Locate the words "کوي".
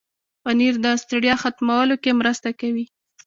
2.59-2.85